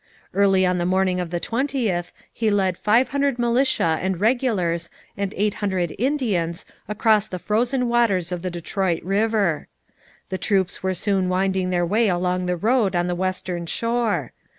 Early 0.33 0.65
on 0.65 0.79
the 0.79 0.85
morning 0.87 1.19
of 1.19 1.29
the 1.29 1.39
20th 1.39 2.11
he 2.33 2.49
led 2.49 2.75
five 2.75 3.09
hundred 3.09 3.37
militia 3.37 3.99
and 4.01 4.19
regulars 4.19 4.89
and 5.15 5.31
eight 5.37 5.53
hundred 5.61 5.93
Indians 5.99 6.65
across 6.87 7.27
the 7.27 7.37
frozen 7.37 7.87
waters 7.87 8.31
of 8.31 8.41
the 8.41 8.49
Detroit 8.49 9.03
river. 9.03 9.67
The 10.29 10.39
troops 10.39 10.81
were 10.81 10.95
soon 10.95 11.29
winding 11.29 11.69
their 11.69 11.85
way 11.85 12.07
along 12.07 12.47
the 12.47 12.57
road 12.57 12.95
on 12.95 13.05
the 13.05 13.13
western 13.13 13.67
shore. 13.67 14.31